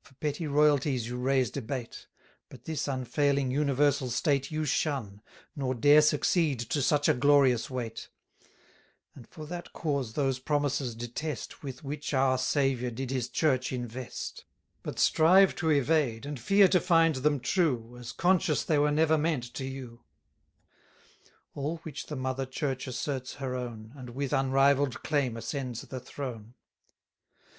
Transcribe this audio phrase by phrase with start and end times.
[0.00, 2.06] For petty royalties you raise debate;
[2.48, 5.20] 490 But this unfailing universal state You shun;
[5.54, 8.08] nor dare succeed to such a glorious weight;
[9.14, 14.46] And for that cause those promises detest With which our Saviour did his Church invest;
[14.82, 19.18] But strive to evade, and fear to find them true, As conscious they were never
[19.18, 20.04] meant to you:
[21.54, 26.54] All which the Mother Church asserts her own, And with unrivall'd claim ascends the throne.